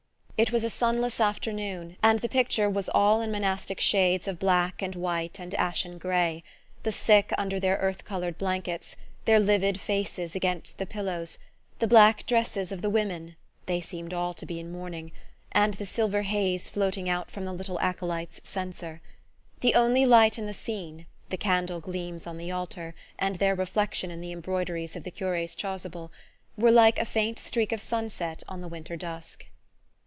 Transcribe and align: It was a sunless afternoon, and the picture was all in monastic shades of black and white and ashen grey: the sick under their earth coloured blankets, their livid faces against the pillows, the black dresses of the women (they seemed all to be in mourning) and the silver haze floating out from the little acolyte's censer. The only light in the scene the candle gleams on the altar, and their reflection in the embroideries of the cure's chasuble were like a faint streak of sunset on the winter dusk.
It 0.37 0.51
was 0.51 0.63
a 0.63 0.71
sunless 0.71 1.19
afternoon, 1.19 1.97
and 2.01 2.17
the 2.17 2.27
picture 2.27 2.67
was 2.67 2.89
all 2.95 3.21
in 3.21 3.29
monastic 3.29 3.79
shades 3.79 4.27
of 4.27 4.39
black 4.39 4.81
and 4.81 4.95
white 4.95 5.37
and 5.37 5.53
ashen 5.53 5.99
grey: 5.99 6.43
the 6.81 6.91
sick 6.91 7.31
under 7.37 7.59
their 7.59 7.75
earth 7.77 8.03
coloured 8.05 8.39
blankets, 8.39 8.95
their 9.25 9.39
livid 9.39 9.79
faces 9.79 10.33
against 10.33 10.79
the 10.79 10.87
pillows, 10.87 11.37
the 11.77 11.85
black 11.85 12.25
dresses 12.25 12.71
of 12.71 12.81
the 12.81 12.89
women 12.89 13.35
(they 13.67 13.81
seemed 13.81 14.15
all 14.15 14.33
to 14.33 14.47
be 14.47 14.59
in 14.59 14.71
mourning) 14.71 15.11
and 15.51 15.75
the 15.75 15.85
silver 15.85 16.23
haze 16.23 16.67
floating 16.69 17.07
out 17.07 17.29
from 17.29 17.45
the 17.45 17.53
little 17.53 17.79
acolyte's 17.79 18.41
censer. 18.43 18.99
The 19.59 19.75
only 19.75 20.07
light 20.07 20.39
in 20.39 20.47
the 20.47 20.55
scene 20.55 21.05
the 21.29 21.37
candle 21.37 21.81
gleams 21.81 22.25
on 22.25 22.39
the 22.39 22.49
altar, 22.51 22.95
and 23.19 23.35
their 23.35 23.53
reflection 23.53 24.09
in 24.09 24.21
the 24.21 24.31
embroideries 24.31 24.95
of 24.95 25.03
the 25.03 25.11
cure's 25.11 25.53
chasuble 25.55 26.11
were 26.57 26.71
like 26.71 26.97
a 26.97 27.05
faint 27.05 27.37
streak 27.37 27.71
of 27.71 27.79
sunset 27.79 28.41
on 28.49 28.61
the 28.61 28.67
winter 28.67 28.95
dusk. 28.97 29.45